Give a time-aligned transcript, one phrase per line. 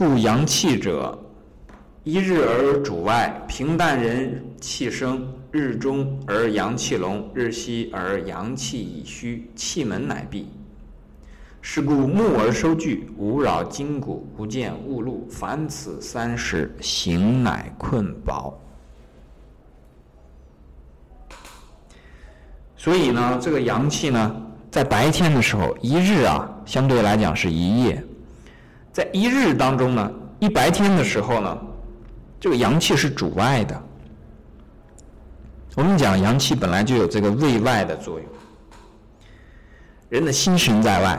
[0.00, 1.14] 故阳气者，
[2.04, 5.18] 一日而主外，平淡人气生；
[5.50, 10.48] 日中而阳气隆，日西而阳气已虚，气门乃闭。
[11.60, 15.28] 是故目而收聚，无扰筋骨，不见物路。
[15.30, 18.58] 凡此三时，形乃困饱。
[22.74, 24.34] 所以呢，这个阳气呢，
[24.70, 28.02] 在白天的时候，一日啊，相对来讲是一夜；
[28.92, 31.58] 在一日当中呢，一白天的时候呢，
[32.40, 33.82] 这个阳气是主外的。
[35.76, 38.28] 我们讲阳气本来就有这个卫外的作用，
[40.08, 41.18] 人的心神在外。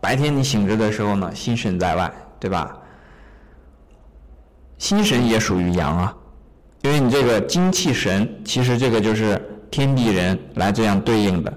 [0.00, 2.76] 白天你醒着的时候呢，心神在外，对吧？
[4.78, 6.16] 心神也属于阳啊，
[6.82, 11.52] 因为你这个精气神，其实这个就是天地人来这样对应的。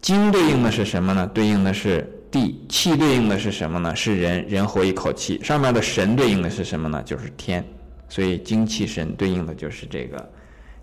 [0.00, 1.26] 精对应的是什么呢？
[1.28, 2.64] 对应的是地。
[2.68, 3.94] 气对应的是什么呢？
[3.94, 5.38] 是人，人活一口气。
[5.44, 7.00] 上面的神对应的是什么呢？
[7.04, 7.64] 就是天。
[8.08, 10.32] 所以精气神对应的就是这个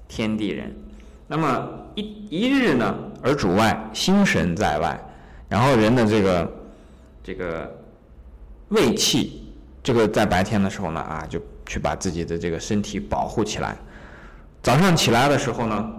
[0.08, 0.74] 天地人。
[1.28, 4.98] 那么一一日呢，而主外，心神在外，
[5.50, 6.56] 然后人的这个。
[7.22, 7.70] 这个
[8.70, 9.44] 胃气，
[9.84, 13.78] 这个在白天的时候呢，啊，就去把自己的这个身体保护起来。
[14.64, 15.92] 早上起来的时候呢，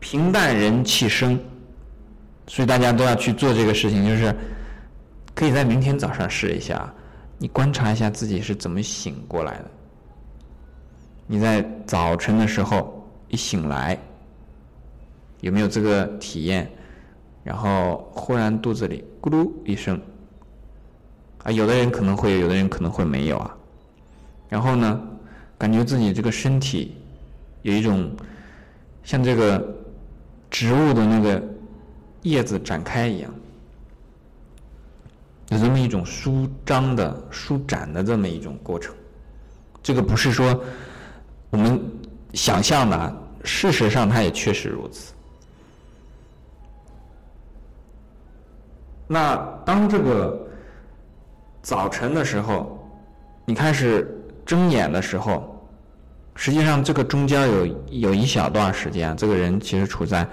[0.00, 1.38] 平淡人气生，
[2.46, 4.34] 所以大家都要去做这个事情，就是
[5.34, 6.92] 可以在明天早上试一下，
[7.38, 9.70] 你观察一下自己是怎么醒过来的。
[11.26, 13.98] 你在早晨的时候一醒来，
[15.40, 16.70] 有没有这个体验？
[17.42, 20.00] 然后忽然肚子里咕噜一声。
[21.42, 23.56] 啊，有的人可能会有，有的人可能会没有啊。
[24.48, 25.00] 然后呢，
[25.58, 26.96] 感觉自己这个身体
[27.62, 28.10] 有一种
[29.02, 29.62] 像这个
[30.50, 31.42] 植物的那个
[32.24, 33.32] 叶子展开一样，
[35.50, 38.94] 有这么一种舒张的、舒展的这么一种过程。
[39.82, 40.60] 这个不是说
[41.50, 41.80] 我们
[42.32, 45.14] 想象的，事实上它也确实如此。
[49.06, 50.40] 那当这个。
[51.64, 52.78] 早晨的时候，
[53.46, 55.58] 你开始睁眼的时候，
[56.34, 60.28] 实际上这个中间有有一小段时间，这个人其实处在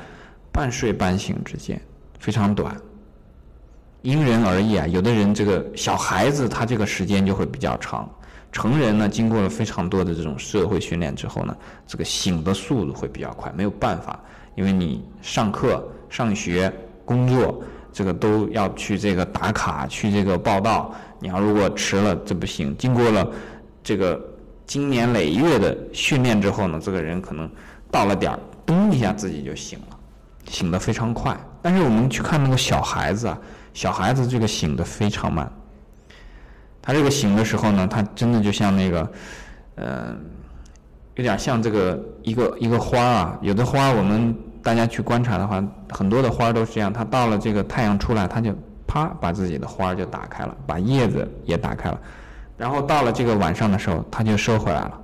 [0.52, 1.82] 半睡半醒之间，
[2.22, 2.74] 非常短。
[4.02, 8.09] 因人而异啊，有的人这个小孩子他这个时间就会比较长，
[8.50, 11.54] 成人呢经过了非常多的这种社会训练之后呢，
[11.86, 14.18] 这个醒的速度会比较快，没有办法，
[14.56, 16.74] 因为你上课、上学、
[17.04, 17.62] 工作。
[17.94, 20.96] 这个都要去这个打卡，去这个报道。
[21.20, 22.74] 你要如果迟了，这不行。
[22.78, 23.30] 经过了
[23.84, 24.18] 这个
[24.66, 27.52] 经年累月的训练之后呢，这个人可能
[27.92, 30.00] 到了点儿，咚一下自己就醒了，
[30.50, 31.38] 醒得非常快。
[31.62, 33.38] 但是我们去看那个小孩子啊，
[33.74, 35.52] 小孩子这个醒得非常慢。
[36.82, 39.12] 他这个醒的时候呢，他真的就像那个，
[39.76, 40.16] 呃，
[41.16, 43.38] 有点像这个一个一个花啊。
[43.42, 44.36] 有的花我们。
[44.64, 46.94] 大家去观察的话，很多的花都是这样。
[46.94, 48.54] 它到了这个太阳出来，它就
[48.86, 52.00] 啪把自己的花就打开了，把叶子也打开了。
[52.60, 55.02] 然后到了这个晚上的时候，它就收回来了，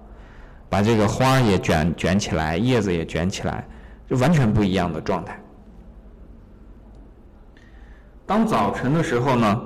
[0.70, 3.66] 把这个花也卷卷起来，叶子也卷起来，
[4.08, 5.36] 就完全不一样的状态。
[8.28, 9.62] 当早晨的时候呢，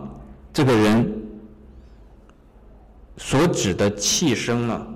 [0.53, 1.11] 这个人
[3.17, 4.87] 所指的气声呢，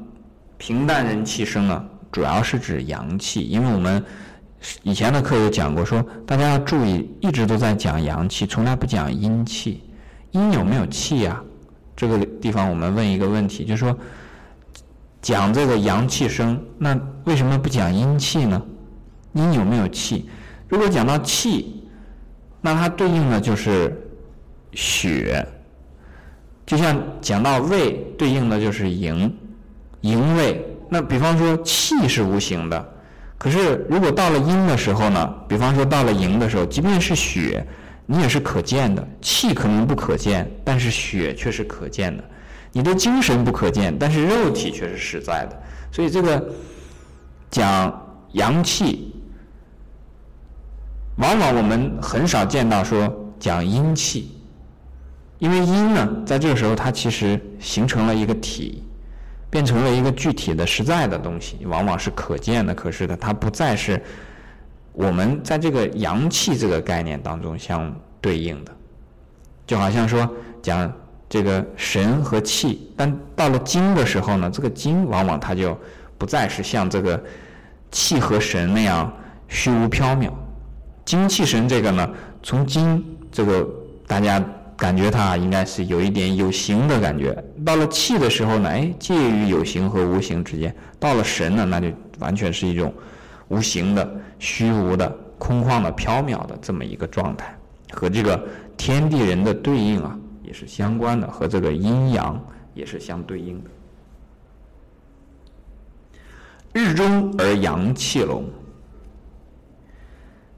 [0.58, 4.02] 平淡人气声呢，主要是指阳气，因为我们。
[4.82, 9.84] 以前的课有讲过，说大家要注意，一直都在讲阳气，从来不讲阴气。
[10.32, 11.40] 阴有没有气呀？
[11.96, 13.96] 这个地方我们问一个问题，就是说，
[15.22, 18.60] 讲这个阳气生，那为什么不讲阴气呢？
[19.34, 20.28] 阴有没有气？
[20.68, 21.84] 如果讲到气，
[22.66, 23.96] 那它对应的就是
[24.74, 25.46] 血，
[26.66, 29.32] 就像讲到胃，对应的就是营，
[30.02, 30.66] 营卫。
[30.90, 32.94] 那比方说，气是无形的。
[33.38, 35.36] 可是，如果到了阴的时候呢？
[35.48, 37.64] 比方说到了营的时候，即便是血，
[38.08, 42.24] 你也是可见的；气可能不可见，但是血却是可见的。
[42.72, 45.62] 你的精神不可见，但是肉体却是实在的。
[45.92, 46.44] 所以，这个
[47.52, 47.94] 讲
[48.32, 49.14] 阳气，
[51.18, 54.32] 往往我们很少见到说讲阴气，
[55.40, 58.82] 因为阴呢，在这个时候它其实形成了一个体。
[59.48, 64.04] 变成了一个具体的、实在的东西，往往是可见的、可视的，它不再是
[64.92, 68.72] 我们在这个阳气这个概念当中相对应的。
[69.66, 70.30] 就好像说
[70.62, 70.92] 讲
[71.30, 75.78] 这个神和气，但到了精的时候呢，这个精往往它就
[76.18, 77.24] 不再是像这个
[77.92, 79.10] 气和神那样
[79.48, 80.30] 虚无缥缈。
[81.06, 82.10] 精气神这个呢，
[82.42, 83.68] 从精这个
[84.08, 84.44] 大家
[84.76, 87.32] 感觉它应该是有一点有形的感觉。
[87.64, 90.76] 到了气的时候呢，哎，介于有形和无形之间。
[91.00, 91.88] 到了神呢，那就
[92.20, 92.92] 完全是一种
[93.48, 95.08] 无形的、虚无的、
[95.38, 97.56] 空旷的、缥缈的这么一个状态，
[97.92, 98.44] 和这个
[98.76, 102.44] 天地人的对应啊，也是相关的，和这个阴阳
[102.74, 103.70] 也是相对应的。
[106.74, 108.44] 日中而阳气隆，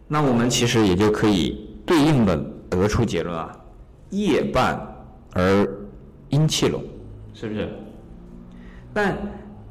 [0.08, 2.38] 那我们其实也就可以对应的
[2.70, 3.56] 得出结论啊，
[4.10, 4.80] 夜半
[5.34, 5.68] 而
[6.30, 6.84] 阴气隆，
[7.34, 7.70] 是不是？
[8.94, 9.18] 但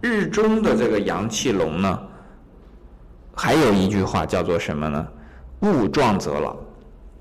[0.00, 2.00] 日中的这个阳气隆呢，
[3.34, 5.06] 还有一句话叫做什么呢？
[5.60, 6.52] 物壮则老，《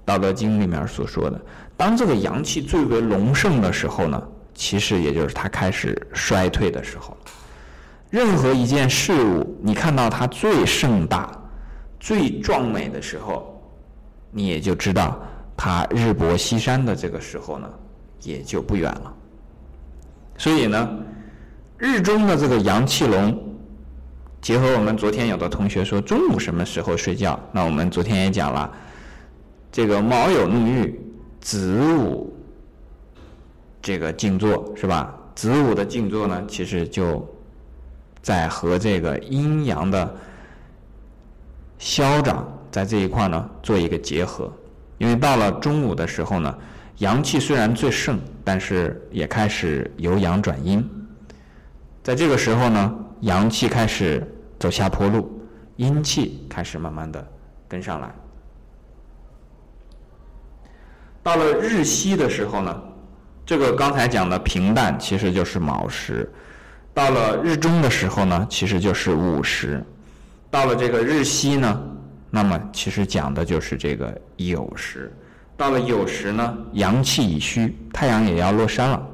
[0.03, 1.39] 道德经》里面所说的，
[1.77, 4.21] 当这个阳气最为隆盛的时候呢，
[4.53, 7.15] 其实也就是它开始衰退的时候。
[8.09, 11.31] 任何一件事物，你看到它最盛大、
[12.05, 13.59] 最壮美的时候，
[14.29, 15.19] 你也就知道
[15.57, 17.67] 它日薄西山的这个时候呢，
[18.21, 19.11] 也就不远了。
[20.37, 20.87] 所以呢，
[21.79, 23.35] 日中的这个阳气隆，
[24.39, 28.71] 结合我们昨天有的同学说中午什么时候睡觉，那我们昨天也讲了，
[29.71, 31.01] 这个卯酉怒玉，
[31.41, 32.31] 子午
[33.81, 35.11] 这个静坐是吧？
[35.33, 37.27] 子午的静坐呢，其实就。
[38.21, 40.15] 在和这个阴阳的
[41.85, 44.51] 消长在这一块呢做一个结合，
[44.97, 46.57] 因为到了中午的时候呢，
[46.97, 50.83] 阳气虽然最盛，但是也开始由阳转阴。
[52.01, 54.27] 在这个时候呢，阳气开始
[54.57, 55.39] 走下坡路，
[55.75, 57.23] 阴气开始慢慢的
[57.67, 58.11] 跟上来。
[61.21, 62.81] 到了日西的时候呢，
[63.45, 66.27] 这个刚才讲的平淡其实就是卯时。
[66.95, 69.77] 到了日中的时候呢，其实就是午时；
[70.55, 71.81] 到了这个日西呢，
[72.29, 75.11] 那么其实讲的就是这个酉时。
[75.57, 79.07] 到了酉时呢，阳气已虚，太阳也要落山了。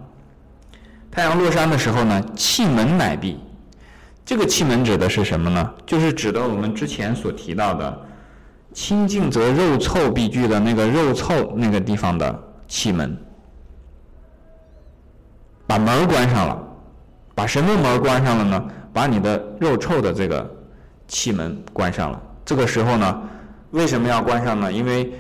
[1.10, 3.40] 太阳落山的时候呢，气门乃闭。
[4.24, 5.74] 这个气门指的是什么呢？
[5.84, 8.02] 就是指的我们之前所提到的
[8.72, 13.18] “清净则肉臭必聚”的那个肉臭那个地方的气门，
[15.66, 16.68] 把门关上了。
[17.34, 18.64] 把什么门关上了呢？
[18.94, 20.48] 把你的肉臭的这个
[21.12, 22.22] 气门关上了。
[22.46, 23.22] 这个时候呢，
[23.72, 24.72] 为什么要关上呢？
[24.72, 25.12] 因为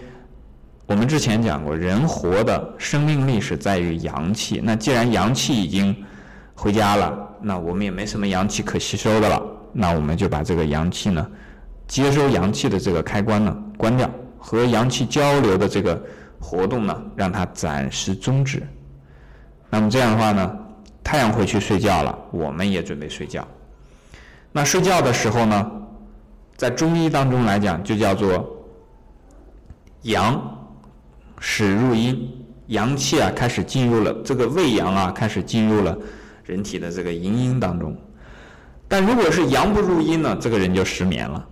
[0.86, 4.62] 我们之前讲过，人活的生命力是在于阳气。
[4.64, 5.94] 那既然阳气已经
[6.56, 9.44] 回家了，那我们也没什么阳气可吸收的了。
[9.74, 11.28] 那我们就把这个阳气呢，
[11.88, 14.10] 接收阳气的这个开关呢关掉，
[14.40, 16.02] 和阳气交流的这个
[16.40, 18.64] 活动呢，让它暂时终止。
[19.70, 20.58] 那么这样的话呢？
[21.04, 23.46] 太阳回去睡觉了，我们也准备睡觉。
[24.52, 25.72] 那睡觉的时候呢，
[26.56, 28.66] 在中医当中来讲，就叫做
[30.04, 30.68] 阳
[31.40, 35.98] 始入阴，阳气啊开始进入了这个胃阳啊，开始进入了
[36.44, 37.96] 人体的这个营阴当中。
[38.88, 41.48] 但如果是阳不入阴呢，这个人就失眠了。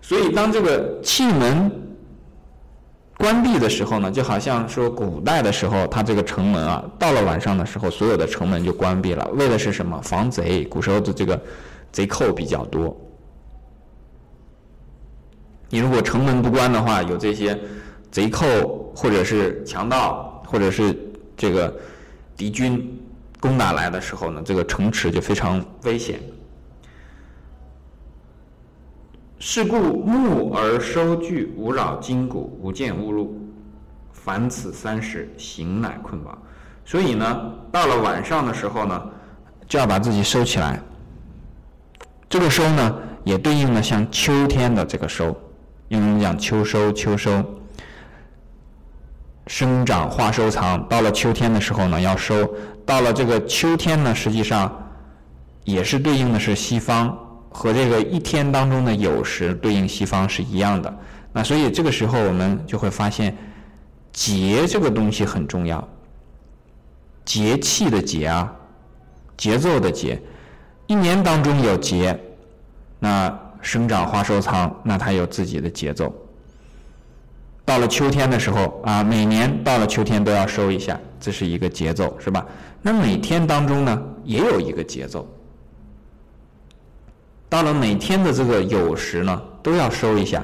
[0.00, 1.79] 所以当这个气门。
[3.20, 10.00] 关闭的时候呢，就好像说古代的时候，它这个城门啊，到了晚上的时候，所有的城门就关闭了，为的是什么？
[10.00, 10.64] 防贼。
[10.64, 11.38] 古时候的这个
[11.92, 12.96] 贼寇比较多，
[15.68, 17.60] 你如果城门不关的话，有这些
[18.10, 20.96] 贼寇或者是强盗或者是
[21.36, 21.78] 这个
[22.38, 22.98] 敌军
[23.38, 26.18] 攻打来的时候呢，这个城池就非常危险。
[29.42, 33.34] 是故木而收聚，无扰筋骨，无见物入。
[34.12, 36.36] 凡此三时，行乃困饱。
[36.84, 39.02] 所以呢，到了晚上的时候呢，
[39.66, 40.78] 就要把自己收起来。
[42.28, 45.34] 这个收呢，也对应了像秋天的这个收，
[45.88, 47.42] 因为我们讲秋收，秋收，
[49.46, 50.86] 生长化收藏。
[50.86, 52.46] 到了秋天的时候呢，要收。
[52.84, 54.70] 到了这个秋天呢，实际上
[55.64, 57.18] 也是对应的是西方。
[57.50, 60.98] 和这个一天当中的酉时对应西方是一样的，
[61.32, 63.36] 那所以这个时候我们就会发现，
[64.12, 65.86] 节这个东西很重要。
[67.24, 68.50] 节气的节啊，
[69.36, 70.20] 节奏的节，
[70.86, 72.18] 一年当中有节，
[72.98, 76.12] 那生长花收藏，那它有自己的节奏。
[77.64, 82.46] 到了秋天的时候啊，每年到了秋天都要收一下，这是一个节奏，是吧？
[82.80, 85.28] 那每天当中呢，也有一个节奏。
[87.50, 90.42] 到了每天的这个酉时呢，都要收一下，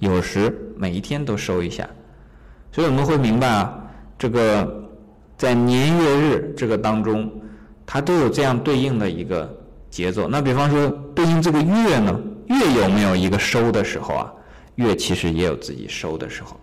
[0.00, 1.86] 酉时每一天都收一下，
[2.72, 3.78] 所以我们会明白啊，
[4.18, 4.88] 这个
[5.36, 7.30] 在年月日这个当中，
[7.84, 9.54] 它都有这样对应的一个
[9.90, 10.26] 节奏。
[10.26, 14.32] 那比方说对应这个月呢，月有没有一个收的时候啊？
[14.76, 16.58] 月其实也有自己收的时候。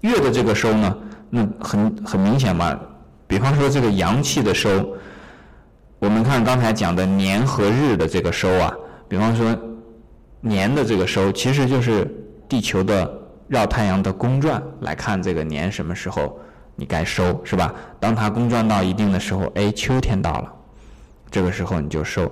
[0.00, 2.78] 月的这个收呢，那很很明显嘛。
[3.28, 4.96] 比方说这个阳气的收，
[6.00, 8.74] 我们看刚才讲的年和日的这个收啊，
[9.10, 9.58] 比方说
[10.40, 12.06] 年的这个收，其实就是
[12.48, 13.12] 地球的
[13.48, 16.38] 绕太阳的公转来看这个年什么时候
[16.76, 17.74] 你该收，是吧？
[17.98, 20.52] 当它公转到一定的时候，哎，秋天到了，
[21.28, 22.30] 这个时候你就收。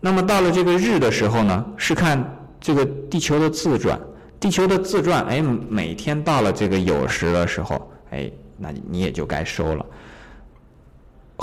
[0.00, 2.22] 那么到了这个日的时候呢，是看
[2.60, 3.98] 这个地球的自转。
[4.38, 9.86] 地球的自转，哎，每天到了这个酉时的时候，哎，那你也就该收了。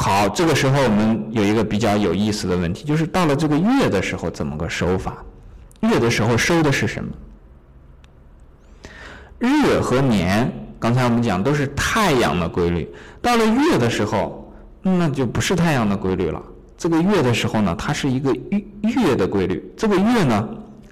[0.02, 5.18] 好，这个时候我们有一个比较有意思的问题，就是到了这个月的时候怎么个收法？
[5.82, 7.12] 月的时候收的是什么？
[9.40, 12.90] 日和年，刚才我们讲都是太阳的规律，
[13.22, 14.50] 到了月的时候，
[14.82, 16.42] 那就不是太阳的规律了。
[16.78, 19.70] 这个月的时候呢，它是一个月月的规律。
[19.76, 20.48] 这个月呢？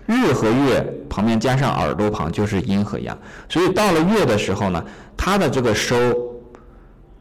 [0.06, 3.18] 日和月旁边加上耳朵旁就是阴和阳，
[3.50, 4.84] 所以到了月的时候呢，
[5.18, 5.96] 它的这个收，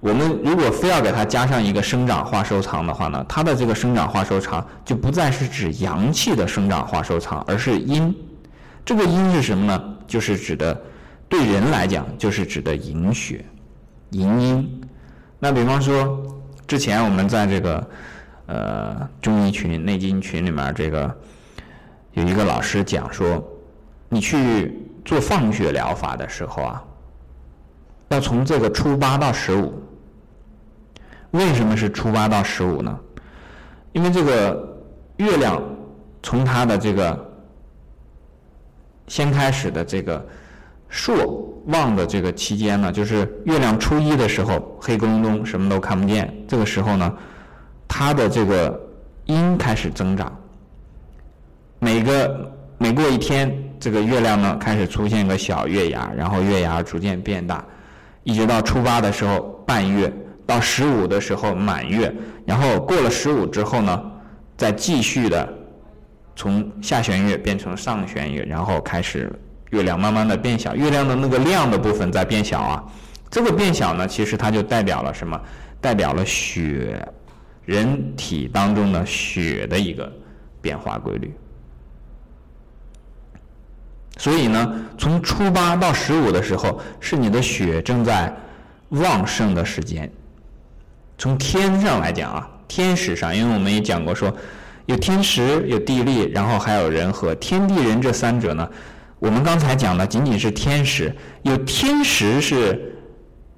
[0.01, 8.15] 我们如果非要给它加上一个生长化收藏的话呢，它的这个生长化收藏就不再是指阳气的生长化收藏，而是阴。
[8.85, 9.97] 这个阴是什么呢？
[10.07, 10.81] 就是指的
[11.29, 13.45] 对人来讲，就是指的营血、
[14.11, 14.81] 营阴。
[15.39, 16.23] 那比方说，
[16.67, 17.89] 之前我们在这个
[18.47, 21.17] 呃中医群、内经群里面这个。
[22.13, 23.47] 有一个老师讲说，
[24.09, 26.83] 你去做放血疗法的时候啊，
[28.09, 29.75] 要从这个初八到十五。
[31.33, 32.99] 为什么是初八到十五呢？
[33.93, 34.79] 因为这个
[35.17, 35.63] 月亮
[36.23, 37.33] 从它的这个
[39.07, 40.25] 先开始的这个
[40.89, 46.33] 朔望的这个期间呢，就是月亮初一的时候，黑咕隆咚，什么都看不见。
[46.47, 47.13] 这个时候呢，
[47.89, 48.81] 它的这个
[49.25, 50.35] 阴开始增长。
[51.79, 57.65] 每个每过一天，这个月亮呢开始出现个小月牙，然后月牙逐渐变大，
[58.23, 60.13] 一直到初八的时候半月，
[60.47, 62.15] 到十五的时候满月，
[62.47, 64.13] 然后过了十五之后呢，
[64.57, 65.53] 再继续的
[66.37, 69.31] 从下弦月变成上弦月，然后开始
[69.71, 72.85] 月亮慢慢的变小，月亮的那个亮的部分在变小啊。
[73.29, 75.39] 这个变小呢，其实它就代表了什么？
[75.81, 77.07] 代表了血，
[77.65, 80.11] 人体当中的血的一个
[80.63, 81.35] 变化规律。
[84.17, 88.33] 所以呢，从初八到十五的时候，是你的血正在
[88.91, 90.11] 旺盛的时间。
[91.19, 94.35] 从天上来讲啊，天时上，因为我们也讲过说，
[94.85, 97.35] 有天时，有地利，然后还有人和。
[97.37, 98.69] 天地人这三者呢，
[99.19, 102.95] 我们刚才讲的仅仅是天时，有天时是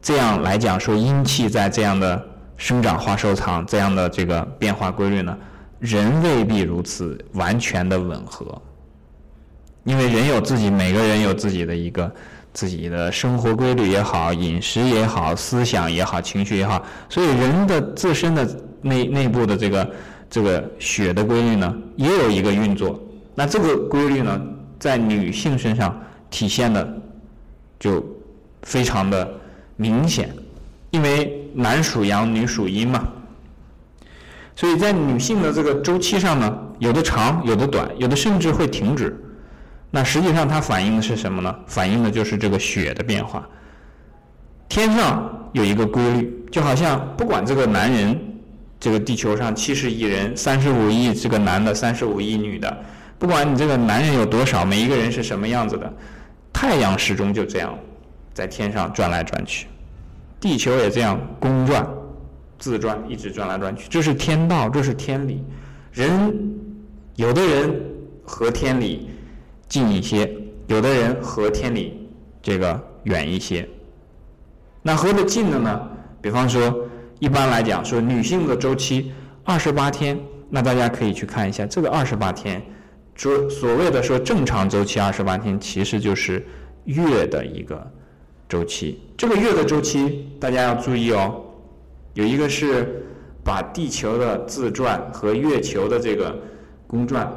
[0.01, 2.25] 这样来讲说，阴气在这样的
[2.57, 5.37] 生长、化、收藏这样的这个变化规律呢，
[5.81, 8.61] 人未必如此完全的吻合。
[9.85, 12.13] 因为人有自己，每个人有自己的一个
[12.53, 18.49] 自己的生活规律也好，饮食也好，思想也好，情绪也好，所以人的自身的
[18.83, 19.91] 内内部的这个
[20.29, 22.99] 这个血的规律呢，也有一个运作。
[23.35, 24.41] 那这个规律呢，
[24.79, 25.97] 在女性身上
[26.31, 27.01] 体现的
[27.79, 28.05] 就
[28.63, 29.29] 非常的
[29.77, 30.35] 明显，
[30.91, 33.07] 因为男属阳，女属阴嘛。
[34.57, 39.17] 所以在女性的这个周期上呢，有的长，有的短，有的甚至会停止。
[39.91, 41.55] 那实际上它反映的是什么呢？
[41.67, 43.49] 反映的就是这个血的变化。
[44.69, 48.21] 天上有一个规律，就好像不管这个男人，
[48.79, 52.85] 这个地球上七十亿人，三十五亿这个男的，三十五亿女的，
[53.19, 55.91] 不管你这个男人有多少，每一个人是什么样子的，
[56.53, 57.75] 太阳始终就这样
[58.35, 59.69] 在天上转来转去，
[60.39, 61.89] 地球也这样公转、
[62.59, 65.43] 自转，一直转来转去，这是天道，这是天理。
[65.93, 66.31] 人
[67.17, 67.75] 有的人
[68.23, 69.09] 和天理。
[69.69, 70.33] 近一些，
[70.67, 72.09] 有的人和天理
[72.41, 73.69] 这个远一些。
[74.83, 75.89] 那和的近的呢？
[76.23, 76.87] 比方说，
[77.19, 79.13] 一般来讲说女性的周期
[79.45, 82.63] 二十八天，那大家可以去看一下这个二十八天，
[83.15, 86.47] 说所谓的说正常周期二十八天，其实就是
[86.85, 87.87] 月的一个
[88.49, 89.01] 周期。
[89.17, 91.45] 这个月的周期大家要注意哦，
[92.15, 93.05] 有一个是
[93.45, 96.35] 把地球的自转和月球的这个
[96.87, 97.31] 公转。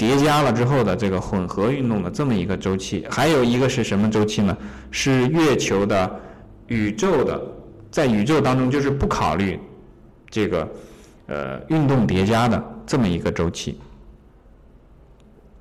[0.00, 4.56] 叠加了之后的这个混合运动的这么一个周期，还有一个是什么周期呢？
[4.90, 6.10] 是月球的
[6.68, 7.38] 宇宙的，
[7.90, 9.60] 在宇宙当中就是不考虑
[10.30, 10.66] 这个
[11.26, 13.78] 呃运动叠加的这么一个周期。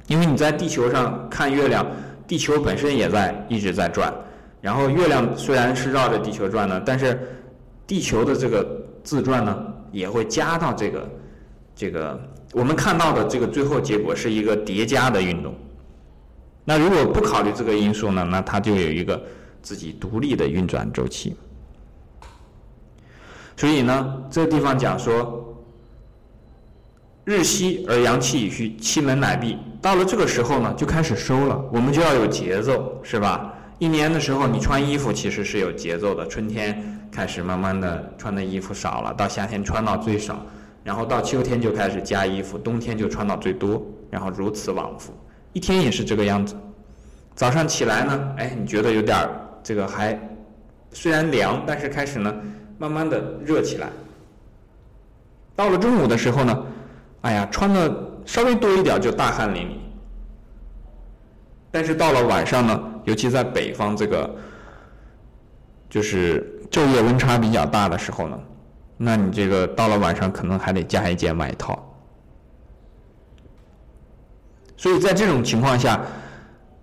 [0.07, 1.85] 因为你在地球上看月亮，
[2.25, 4.13] 地球本身也在一直在转，
[4.61, 7.19] 然后月亮虽然是绕着地球转的，但是
[7.85, 8.65] 地球的这个
[9.03, 11.09] 自转呢也会加到这个
[11.75, 12.17] 这个。
[12.53, 15.53] 我们看到的这个最后结果是一个叠加的运动。
[16.65, 19.21] 那如果不考虑这个因素呢，那它就有一个
[19.61, 21.35] 自己独立的运转周期。
[23.57, 25.55] 所以呢，这个地方讲说，
[27.25, 29.57] 日西而阳气已虚，气门乃闭。
[29.81, 31.59] 到了这个时候呢，就开始收了。
[31.71, 33.53] 我们就要有节奏，是吧？
[33.77, 36.27] 一年的时候，你穿衣服其实是有节奏的。
[36.27, 40.45] 春天开始慢慢的穿的衣服少了，到夏天穿到最少，
[40.89, 43.79] 然后到秋天就开始加衣服，冬天就穿到最多，
[44.09, 45.13] 然后如此往复。
[45.53, 46.55] 一天也是这个样子。
[47.35, 49.29] 早上起来呢，哎，你觉得有点儿
[49.61, 50.19] 这个还
[50.91, 52.35] 虽然凉，但是开始呢。
[52.79, 53.87] 慢慢的热起来，
[55.55, 56.65] 到了中午的时候呢，
[57.21, 57.93] 哎呀，穿的
[58.25, 59.73] 稍微多一点就大汗淋漓。
[61.69, 64.35] 但是到了晚上呢，尤其在北方这个，
[65.87, 68.39] 就是昼夜温差比较大的时候呢，
[69.01, 71.83] 那你这个到了晚上可能还得加一件外套。
[74.77, 75.99] 所以在这种情况下，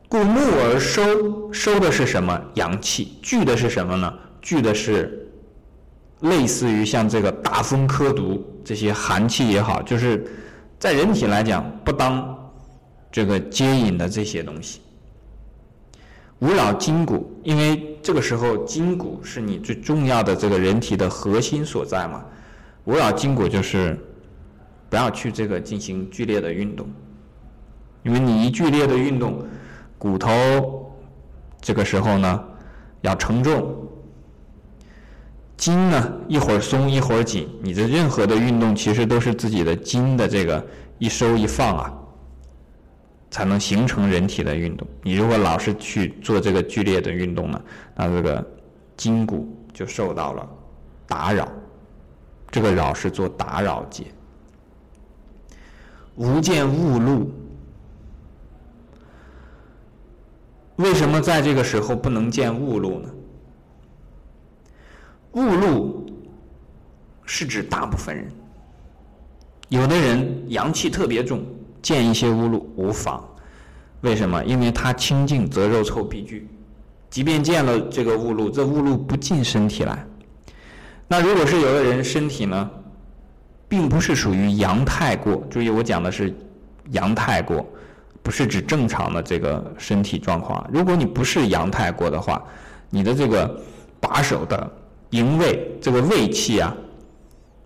[0.08, 2.40] 故木而收，收的是什么？
[2.54, 4.12] 阳气，聚的是什么呢？
[4.40, 5.22] 聚的是。
[6.20, 10.26] 类似于像这个大风科毒这些寒气也好，就是
[10.78, 12.34] 在人体来讲不当
[13.12, 14.80] 这个接引的这些东西，
[16.40, 22.24] 无扰筋骨，因为这个时候筋骨是你最重要的这个人体的核心所在嘛。
[22.84, 23.98] 无扰筋骨就是
[24.88, 26.86] 不要去这个进行剧烈的运动，
[28.02, 29.44] 因为你一剧烈的运动，
[29.98, 30.94] 骨头
[31.60, 32.44] 这个时候呢
[33.00, 33.74] 要承重。
[35.56, 40.64] 筋呢，一会儿松一会儿紧，你的任何的运动其实都是自己的筋的这个
[40.98, 41.94] 一收一放啊，
[43.30, 44.86] 才能形成人体的运动。
[45.02, 47.62] 你如果老是去做这个剧烈的运动呢，
[47.94, 48.44] 那这个
[48.96, 50.48] 筋骨就受到了
[51.06, 51.48] 打扰。
[52.50, 54.04] 这个扰是做打扰节。
[56.14, 57.30] 无见物露，
[60.76, 63.08] 为什么在这个时候不能见物露呢？
[65.32, 66.06] 雾露
[67.26, 68.32] 是指大部分人，
[69.68, 71.44] 有的人阳气特别重，
[71.86, 73.22] 见一些雾露无妨。
[74.00, 74.42] 为什么？
[74.44, 76.48] 因为他清净则肉臭必聚，
[77.08, 80.04] 即便见了这个雾露，这雾露不进身体来。
[81.06, 82.68] 那如果是有的人身体呢，
[83.68, 86.34] 并不是属于阳太过，注意我讲的是
[86.90, 87.64] 阳太过，
[88.20, 90.68] 不是指正常的这个身体状况。
[90.72, 92.42] 如果你不是阳太过的话，
[92.90, 93.60] 你的这个
[94.00, 94.72] 把手的。
[95.10, 96.74] 营卫这个胃气啊，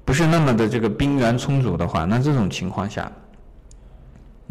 [0.04, 3.10] 不是那么的这个兵源充足的话，那这种情况下，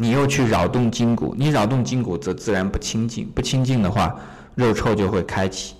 [0.00, 4.18] 你又去扰动筋骨，你扰动筋骨则自然不清净，不清净的话，
[4.54, 5.74] 肉臭就会开启，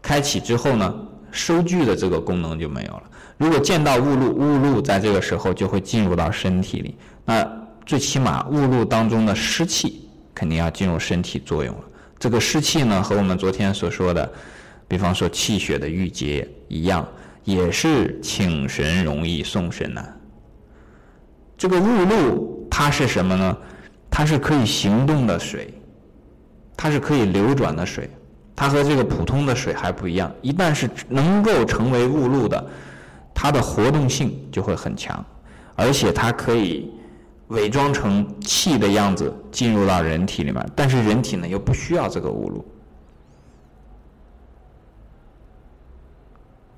[0.00, 0.94] 开启之后呢，
[1.32, 3.02] 收聚的这个功能就没有了。
[3.36, 7.44] 如果见到雾露，雾露在这个时候就会进入到身体里，那
[7.84, 11.80] 最起码雾露当中的湿气肯定要进入身体作用了。
[12.20, 14.32] 这个湿气呢，和我们昨天所说的。
[14.88, 17.04] 比方说气血的郁结一样，
[17.42, 20.16] 也是请神容易送神难。
[21.58, 23.56] 这个雾露它是什么呢？
[24.10, 25.72] 它是可以行动的水，
[26.76, 28.10] 它是可以流转的水，
[28.54, 30.30] 它和这个普通的水还不一样。
[30.42, 32.62] 一旦是能够成为雾露的，
[33.32, 35.24] 它的活动性就会很强，
[35.74, 36.92] 而且它可以
[37.48, 42.62] 伪装成气的样子进入到人体里面，但是人体呢又不需要这个雾露。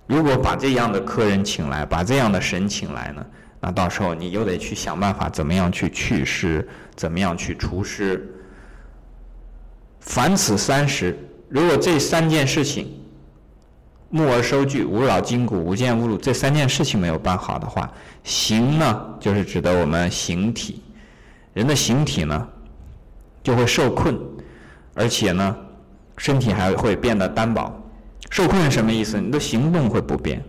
[0.07, 3.27] 如果把这样的客人请来，把这样的神请来呢，
[3.61, 8.25] 那到时候你又得去想办法，怎么样去祛湿，怎么样去除湿。
[10.01, 11.19] 凡此三十，
[11.49, 12.89] 如果这三件事情，
[14.11, 17.93] 木而收聚，无扰筋骨，无见物露，这三件事情没有办好的话，
[18.23, 20.83] 形呢，就是指的我们形体，
[21.53, 22.49] 人的形体呢，
[23.43, 24.19] 就会受困，
[24.95, 25.57] 而且呢，
[26.17, 27.71] 身体还会变得单薄。
[28.31, 29.21] 受困是什么意思？
[29.21, 30.43] 你的行动会不便。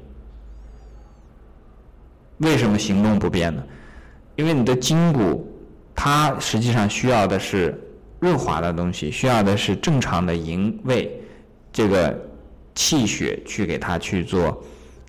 [2.39, 3.63] 为什么行动不便呢？
[4.36, 5.47] 因为你的筋骨，
[5.93, 7.78] 它实际上需要的是
[8.19, 11.21] 润滑的东西，需要的是正常的营卫
[11.71, 12.17] 这个
[12.73, 14.63] 气血去给它去做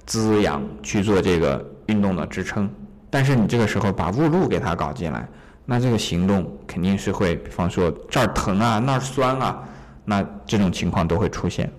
[0.07, 2.69] 滋养，去做这个运动的支撑。
[3.09, 5.29] 但是你这个时候把雾露给它搞进来，
[5.65, 9.63] 那这个行动肯定是会，比方说这儿疼啊，那儿酸啊，
[10.05, 11.71] 那这种情况都会出现。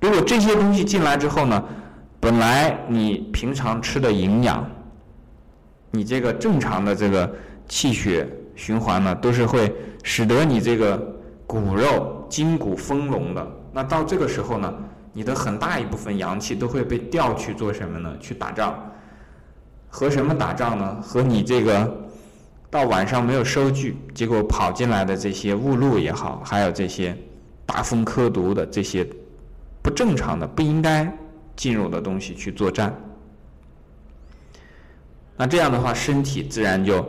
[0.00, 1.64] 如果这些东西进来之后呢，
[2.24, 4.66] 本来你平常吃的营养，
[5.90, 7.30] 你这个正常的这个
[7.68, 9.70] 气血循环呢，都是会
[10.02, 10.96] 使得你这个
[11.46, 13.46] 骨肉筋骨丰隆的。
[13.74, 14.72] 那到这个时候呢，
[15.12, 18.16] 你的很大一部分阳气都会被调去做什么呢？
[18.18, 18.74] 去打仗。
[19.90, 21.02] 和什么打仗呢？
[21.02, 21.94] 和你这个
[22.70, 27.14] 到晚上没有收据，结果跑进来的这些误入也好，还有这些
[27.66, 29.06] 大风科毒的这些
[29.82, 31.14] 不正常的、不应该
[31.56, 32.94] 进入的东西去作战，
[35.36, 37.04] 那这样的话，身体自然就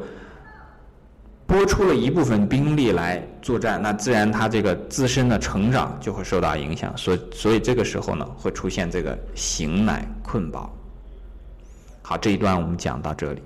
[1.47, 10.73] 拨出了一部分兵力来作战，那自然他这个自身的成长就会受到影响，所所以这个时候呢，会出现这个形乃困饱。
[12.01, 13.41] 好，这一段我们讲到这里。